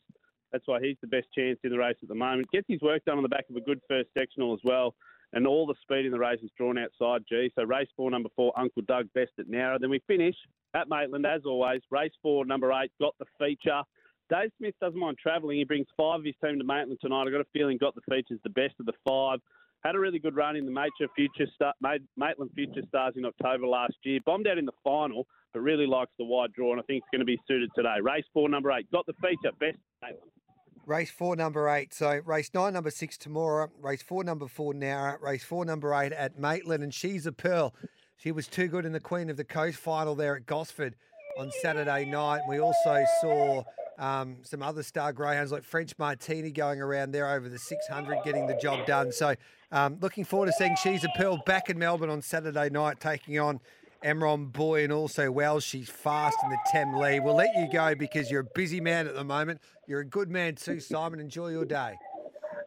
That's 0.51 0.68
why 0.68 0.80
he's 0.82 0.98
the 1.01 1.08
best 1.08 1.27
chance 1.36 1.60
in 1.63 1.72
the 1.72 1.77
race 1.77 1.98
at 2.01 2.10
the 2.10 2.16
moment. 2.16 2.50
Gets 2.51 2.68
his 2.70 2.82
work 2.82 3.04
done 3.06 3.18
on 3.18 3.24
the 3.24 3.30
back 3.30 3.46
of 3.50 3.56
a 3.56 3.62
good 3.62 3.80
first 3.89 4.10
sectional 4.18 4.54
as 4.54 4.60
well. 4.63 4.96
And 5.34 5.46
all 5.46 5.66
the 5.66 5.75
speed 5.82 6.06
in 6.06 6.12
the 6.12 6.20
race 6.20 6.39
is 6.42 6.51
drawn 6.58 6.77
outside 6.77 7.24
G. 7.27 7.51
So 7.56 7.63
race 7.66 7.89
four, 7.98 8.10
number 8.10 8.30
four, 8.36 8.54
Uncle 8.58 8.82
Doug, 8.88 9.08
best 9.13 9.32
at 9.39 9.48
Nowra. 9.48 9.80
Then 9.80 9.89
we 9.89 10.01
finish 10.08 10.36
at 10.74 10.88
Maitland, 10.88 11.25
as 11.25 11.42
always. 11.46 11.82
Race 11.92 12.13
four, 12.22 12.46
number 12.46 12.72
eight, 12.72 12.92
got 13.01 13.13
the 13.20 13.25
feature. 13.38 13.82
Dave 14.30 14.51
Smith 14.58 14.75
doesn't 14.82 15.00
mind 15.00 15.18
travelling. 15.22 15.58
He 15.58 15.63
brings 15.66 15.88
five 15.98 16.20
of 16.20 16.25
his 16.25 16.36
team 16.44 16.58
to 16.60 16.63
Maitland 16.63 17.00
tonight. 17.01 17.24
I've 17.24 17.32
got 17.32 17.42
a 17.42 17.48
feeling 17.54 17.77
got 17.77 17.96
the 17.96 18.01
features 18.10 18.39
the 18.44 18.50
best 18.50 18.75
of 18.80 18.86
the 18.86 18.94
five. 19.06 19.39
Had 19.84 19.96
a 19.96 20.00
really 20.00 20.20
good 20.20 20.36
run 20.36 20.56
in 20.56 20.66
the 20.66 20.72
Maitland 20.72 21.12
Future 21.16 21.50
Star, 21.56 21.74
Maitland 21.82 22.51
Future 22.56 22.82
Stars 22.88 23.13
in 23.16 23.25
October 23.25 23.68
last 23.68 23.96
year. 24.04 24.20
Bombed 24.25 24.48
out 24.48 24.58
in 24.58 24.66
the 24.66 24.72
final, 24.84 25.27
but 25.54 25.60
really 25.60 25.88
likes 25.88 26.12
the 26.18 26.25
wide 26.25 26.51
draw, 26.54 26.72
and 26.72 26.80
I 26.80 26.84
think 26.84 27.04
it's 27.04 27.10
going 27.12 27.20
to 27.20 27.25
be 27.25 27.39
suited 27.48 27.70
today. 27.75 27.98
Race 28.01 28.25
four, 28.34 28.50
number 28.50 28.72
eight, 28.72 28.89
got 28.92 29.06
the 29.06 29.13
feature, 29.22 29.56
best 29.60 29.77
Maitland. 30.01 30.32
Race 30.88 31.12
four, 31.12 31.36
number 31.36 31.67
eight. 31.67 31.94
So 31.94 32.22
race 32.25 32.50
nine, 32.53 32.72
number 32.72 32.91
six, 32.91 33.17
Temora. 33.17 33.70
Race 33.82 34.01
four, 34.01 34.24
number 34.24 34.48
four, 34.48 34.74
now. 34.74 35.17
Race 35.22 35.44
four, 35.44 35.65
number 35.65 35.94
eight 35.94 36.13
at 36.13 36.39
Maitland. 36.39 36.82
And 36.82 36.94
she's 36.94 37.25
a 37.25 37.34
pearl. 37.34 37.75
She 38.15 38.32
was 38.32 38.48
too 38.48 38.70
good 38.70 38.86
in 38.86 38.94
the 38.94 39.01
Queen 39.01 39.29
of 39.29 39.36
the 39.36 39.44
Coast 39.44 39.77
final 39.77 40.15
there 40.15 40.38
at 40.38 40.46
Gosford 40.46 40.96
on 41.38 41.51
Saturday 41.62 42.06
night. 42.06 42.39
We 42.48 42.60
also 42.60 43.03
saw 43.20 43.63
um, 44.00 44.38
some 44.44 44.63
other 44.63 44.82
star 44.82 45.12
greyhounds 45.12 45.51
like 45.51 45.65
French 45.65 45.91
Martini 46.00 46.51
going 46.51 46.82
around 46.82 47.12
there 47.12 47.34
over 47.34 47.50
the 47.50 47.60
600, 47.60 48.20
getting 48.24 48.48
the 48.48 48.56
job 48.56 48.86
done. 48.86 49.12
So 49.12 49.36
um, 49.74 49.98
looking 50.00 50.24
forward 50.24 50.46
to 50.46 50.53
seeing 50.53 50.77
She's 50.82 51.03
a 51.03 51.10
Pearl 51.17 51.41
back 51.46 51.70
in 51.70 51.77
Melbourne 51.77 52.10
on 52.10 52.22
Saturday 52.22 52.70
night, 52.70 53.01
taking 53.01 53.38
on 53.39 53.60
Emron 54.04 54.51
Boy 54.51 54.84
and 54.84 54.94
also 54.94 55.32
Wells. 55.32 55.63
She's 55.63 55.89
fast 55.89 56.38
in 56.44 56.50
the 56.50 56.58
Temlee. 56.72 57.24
We'll 57.24 57.36
let 57.36 57.56
you 57.56 57.68
go 57.72 57.96
because 57.96 58.30
you're 58.30 58.42
a 58.42 58.50
busy 58.56 58.80
man 58.82 59.08
at 59.08 59.16
the 59.16 59.24
moment. 59.24 59.62
You're 59.88 60.01
a 60.01 60.06
good 60.06 60.30
man 60.30 60.56
too, 60.56 60.80
Simon. 60.80 61.20
Enjoy 61.20 61.50
your 61.50 61.66
day. 61.66 61.96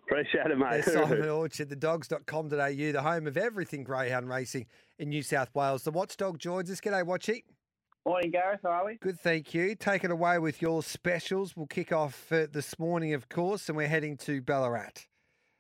Appreciate 0.04 0.46
it, 0.46 0.58
mate. 0.58 0.84
There's 0.84 0.92
Simon 0.92 1.28
Orchard, 1.28 1.68
the 1.68 1.76
dogs.com.au, 1.76 2.48
the 2.48 3.02
home 3.02 3.26
of 3.26 3.36
everything 3.36 3.84
greyhound 3.84 4.28
racing 4.28 4.66
in 4.98 5.08
New 5.08 5.22
South 5.22 5.54
Wales. 5.54 5.84
The 5.84 5.92
Watchdog 5.92 6.38
joins 6.38 6.70
us. 6.70 6.80
G'day, 6.80 7.04
Watchy. 7.04 7.44
Morning, 8.06 8.30
Gareth. 8.30 8.60
How 8.62 8.70
are 8.70 8.86
we? 8.86 8.96
Good, 8.96 9.20
thank 9.20 9.54
you. 9.54 9.74
Take 9.74 10.04
it 10.04 10.10
away 10.10 10.38
with 10.38 10.60
your 10.60 10.82
specials. 10.82 11.54
We'll 11.54 11.66
kick 11.66 11.92
off 11.92 12.32
uh, 12.32 12.46
this 12.50 12.78
morning, 12.78 13.14
of 13.14 13.28
course, 13.28 13.68
and 13.68 13.76
we're 13.76 13.88
heading 13.88 14.16
to 14.18 14.40
Ballarat. 14.40 15.06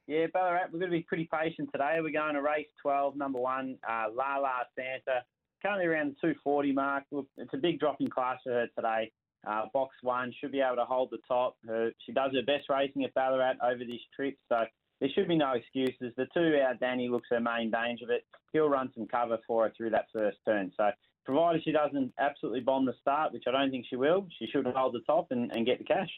Yeah, 0.06 0.26
Ballarat, 0.32 0.64
we're 0.72 0.80
going 0.80 0.90
to 0.90 0.96
be 0.96 1.04
pretty 1.04 1.28
patient 1.32 1.68
today. 1.70 1.98
We're 2.00 2.10
going 2.10 2.34
to 2.34 2.42
race 2.42 2.66
12, 2.82 3.14
number 3.14 3.38
one, 3.38 3.76
uh, 3.88 4.06
La 4.12 4.38
La 4.38 4.62
Santa. 4.74 5.22
Currently 5.62 5.86
around 5.86 6.08
the 6.08 6.28
240 6.28 6.72
mark. 6.72 7.04
Look, 7.10 7.26
it's 7.36 7.52
a 7.54 7.58
big 7.58 7.80
drop 7.80 8.00
in 8.00 8.08
class 8.08 8.38
for 8.44 8.52
her 8.52 8.66
today. 8.74 9.12
Uh, 9.46 9.62
box 9.72 9.94
one 10.02 10.32
should 10.38 10.52
be 10.52 10.60
able 10.60 10.76
to 10.76 10.84
hold 10.84 11.10
the 11.10 11.18
top. 11.26 11.56
Her, 11.66 11.90
she 12.04 12.12
does 12.12 12.32
her 12.32 12.42
best 12.42 12.68
racing 12.68 13.04
at 13.04 13.14
Ballarat 13.14 13.54
over 13.62 13.78
this 13.78 14.00
trip, 14.14 14.36
so 14.48 14.64
there 15.00 15.08
should 15.14 15.28
be 15.28 15.36
no 15.36 15.52
excuses. 15.52 16.12
The 16.16 16.26
two 16.34 16.58
out, 16.62 16.78
Danny 16.78 17.08
looks 17.08 17.28
her 17.30 17.40
main 17.40 17.70
danger, 17.70 18.04
but 18.06 18.22
he'll 18.52 18.68
run 18.68 18.90
some 18.94 19.06
cover 19.06 19.38
for 19.46 19.64
her 19.64 19.72
through 19.76 19.90
that 19.90 20.06
first 20.12 20.38
turn. 20.46 20.72
So, 20.76 20.90
provided 21.24 21.62
she 21.64 21.72
doesn't 21.72 22.12
absolutely 22.18 22.60
bomb 22.60 22.84
the 22.84 22.94
start, 23.00 23.32
which 23.32 23.44
I 23.46 23.52
don't 23.52 23.70
think 23.70 23.86
she 23.88 23.96
will, 23.96 24.26
she 24.38 24.46
should 24.46 24.66
hold 24.66 24.94
the 24.94 25.00
top 25.00 25.28
and, 25.30 25.50
and 25.52 25.64
get 25.64 25.78
the 25.78 25.84
cash. 25.84 26.10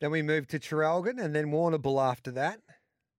Then 0.00 0.10
we 0.10 0.22
move 0.22 0.48
to 0.48 0.58
Traralgon 0.58 1.22
and 1.22 1.34
then 1.34 1.46
Warrnambool 1.46 2.02
after 2.02 2.30
that. 2.32 2.60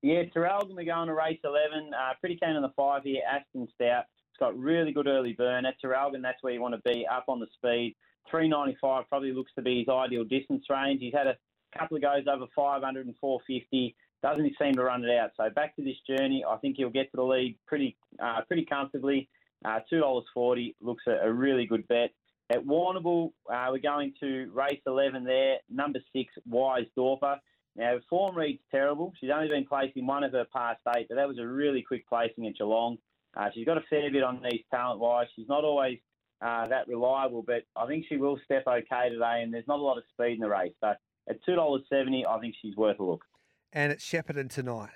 Yeah, 0.02 0.24
Traralgon, 0.36 0.76
we're 0.76 0.86
going 0.86 1.08
to 1.08 1.14
race 1.14 1.40
11. 1.44 1.92
Uh, 1.94 2.14
pretty 2.20 2.38
keen 2.38 2.56
on 2.56 2.62
the 2.62 2.72
five 2.76 3.04
here, 3.04 3.22
Aston 3.30 3.68
Stout. 3.76 4.06
It's 4.38 4.46
got 4.46 4.60
really 4.60 4.92
good 4.92 5.08
early 5.08 5.34
burn. 5.34 5.66
At 5.66 5.82
Traralgon, 5.84 6.22
that's 6.22 6.44
where 6.44 6.54
you 6.54 6.62
want 6.62 6.76
to 6.76 6.94
be, 6.94 7.08
up 7.08 7.26
on 7.28 7.40
the 7.40 7.48
speed. 7.56 7.96
395 8.30 9.06
probably 9.10 9.34
looks 9.34 9.52
to 9.56 9.64
be 9.64 9.80
his 9.80 9.90
ideal 9.90 10.26
distance 10.26 10.64
range. 10.70 11.02
He's 11.02 11.14
had 11.14 11.26
a 11.26 11.36
couple 11.76 11.98
of 11.98 12.04
goes 12.04 12.28
over 12.32 12.46
500 12.56 13.08
and 13.08 13.16
450. 13.20 13.96
Doesn't 14.22 14.54
seem 14.62 14.74
to 14.76 14.84
run 14.84 15.04
it 15.04 15.18
out. 15.18 15.32
So 15.38 15.50
back 15.50 15.76
to 15.78 15.84
this 15.84 15.96
journey, 16.08 16.44
I 16.48 16.56
think 16.58 16.78
he'll 16.78 16.92
get 16.92 17.10
to 17.12 17.18
the 17.18 17.24
lead 17.24 17.58
pretty 17.66 17.98
uh, 18.24 18.42
pretty 18.48 18.66
comfortably. 18.66 19.28
Uh, 19.66 19.80
Two 19.90 20.00
dollars 20.02 20.26
forty 20.36 20.76
looks 20.82 21.04
a, 21.08 21.28
a 21.28 21.34
really 21.34 21.66
good 21.66 21.88
bet. 21.88 22.12
At 22.52 22.64
Warrnambool, 22.64 23.32
uh, 23.52 23.68
we're 23.72 23.80
going 23.80 24.14
to 24.20 24.52
race 24.54 24.82
11 24.86 25.24
there. 25.24 25.58
Number 25.70 26.00
six, 26.14 26.32
Wise 26.48 26.86
Dorper. 26.96 27.38
Now, 27.76 27.98
form 28.10 28.36
reads 28.38 28.62
terrible. 28.72 29.14
She's 29.20 29.32
only 29.34 29.50
been 29.50 29.66
placed 29.66 29.98
in 29.98 30.06
one 30.06 30.24
of 30.24 30.32
her 30.32 30.46
past 30.56 30.80
eight, 30.96 31.08
but 31.10 31.16
that 31.16 31.28
was 31.28 31.40
a 31.40 31.46
really 31.46 31.82
quick 31.82 32.08
placing 32.08 32.48
at 32.48 32.56
Geelong. 32.56 32.98
Uh, 33.38 33.50
she's 33.54 33.66
got 33.66 33.78
a 33.78 33.84
fair 33.90 34.12
bit 34.12 34.24
on 34.24 34.42
these 34.44 34.62
talent-wise. 34.72 35.28
She's 35.36 35.48
not 35.48 35.64
always 35.64 36.00
uh, 36.42 36.68
that 36.68 36.88
reliable, 36.88 37.44
but 37.44 37.64
I 37.76 37.86
think 37.86 38.06
she 38.10 38.18
will 38.18 38.40
step 38.44 38.64
okay 38.68 39.10
today, 39.10 39.42
and 39.44 39.54
there's 39.54 39.68
not 39.68 39.80
a 39.80 39.82
lot 39.82 39.98
of 39.98 40.04
speed 40.12 40.34
in 40.34 40.40
the 40.40 40.50
race. 40.50 40.74
So 40.82 40.94
at 41.30 41.46
$2.70, 41.48 42.26
I 42.28 42.40
think 42.40 42.56
she's 42.62 42.76
worth 42.76 43.00
a 43.00 43.04
look. 43.04 43.24
And 43.74 43.92
it's 43.92 44.04
Shepparton 44.04 44.50
tonight. 44.50 44.90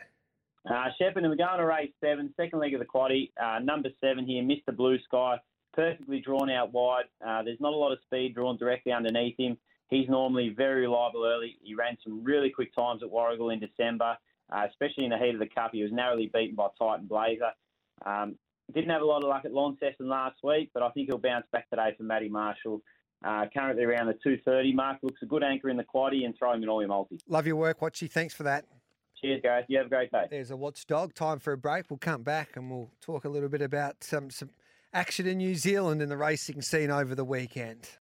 Uh, 0.68 0.90
Shepparton, 1.00 1.30
we're 1.30 1.36
going 1.36 1.58
to 1.58 1.66
race 1.66 1.92
seven, 2.02 2.34
second 2.36 2.60
leg 2.60 2.74
of 2.74 2.80
the 2.80 2.86
quaddy. 2.86 3.32
Uh, 3.42 3.60
number 3.60 3.90
seven 4.00 4.26
here, 4.26 4.44
Mr. 4.44 4.76
Blue 4.76 4.98
Sky, 5.06 5.38
perfectly 5.74 6.20
drawn 6.20 6.50
out 6.50 6.72
wide. 6.72 7.06
Uh, 7.26 7.44
there's 7.44 7.60
not 7.60 7.74
a 7.74 7.78
lot 7.78 7.92
of 7.92 8.00
speed 8.06 8.36
drawn 8.36 8.58
directly 8.58 8.92
underneath 8.92 9.38
him. 9.38 9.58
He's 9.90 10.08
normally 10.08 10.54
very 10.56 10.82
reliable 10.82 11.26
early. 11.26 11.58
He 11.62 11.76
ran 11.76 11.98
some 12.04 12.24
really 12.24 12.50
quick 12.50 12.74
times 12.76 13.04
at 13.04 13.10
Warragul 13.10 13.54
in 13.54 13.60
December, 13.60 14.18
uh, 14.52 14.68
especially 14.70 15.04
in 15.04 15.10
the 15.10 15.18
heat 15.18 15.34
of 15.34 15.40
the 15.40 15.50
Cup. 15.50 15.72
He 15.74 15.84
was 15.84 15.92
narrowly 15.92 16.32
beaten 16.34 16.56
by 16.56 16.68
Titan 16.80 17.08
Blazer. 17.08 17.52
Um, 18.05 18.36
didn't 18.74 18.89
have 18.89 19.01
a 19.01 19.05
lot 19.05 19.24
of 19.24 19.29
luck 19.29 19.43
at 19.46 19.53
Launceston 19.53 20.08
last 20.08 20.38
week, 20.43 20.70
but 20.74 20.81
I 20.84 20.89
think 20.91 21.08
he'll 21.08 21.17
bounce 21.17 21.46
back 21.51 21.70
today 21.70 21.93
for 21.98 22.03
Matty 22.03 22.29
Marshall. 22.29 22.81
Uh, 23.24 23.46
currently 23.55 23.84
around 23.84 24.08
the 24.08 24.13
230 24.13 24.74
mark. 24.74 24.98
Looks 25.03 25.22
a 25.22 25.27
good 25.27 25.43
anchor 25.43 25.70
in 25.70 25.77
the 25.77 25.84
quaddy 25.84 26.25
and 26.25 26.36
throw 26.36 26.53
him 26.53 26.63
in 26.63 26.70
all 26.70 26.81
your 26.81 26.89
multi. 26.89 27.20
Love 27.27 27.46
your 27.46 27.55
work, 27.55 27.79
Watchy. 27.79 28.10
Thanks 28.10 28.34
for 28.34 28.41
that. 28.43 28.65
Cheers, 29.22 29.41
guys. 29.43 29.63
You 29.67 29.77
have 29.77 29.86
a 29.86 29.89
great 29.89 30.12
day. 30.12 30.25
There's 30.31 30.50
a 30.50 30.58
watchdog. 30.58 31.13
Time 31.13 31.38
for 31.38 31.53
a 31.53 31.58
break. 31.58 31.86
We'll 31.91 32.00
come 32.00 32.24
back 32.24 32.55
and 32.55 32.72
we'll 32.72 32.89
talk 33.00 33.25
a 33.25 33.29
little 33.29 33.50
bit 33.50 33.62
about 33.62 34.03
some, 34.03 34.31
some 34.31 34.50
action 34.91 35.27
in 35.27 35.38
New 35.38 35.53
Zealand 35.53 36.01
in 36.01 36.10
the 36.10 36.17
racing 36.17 36.63
scene 36.63 36.89
over 36.89 37.13
the 37.13 37.24
weekend. 37.24 37.91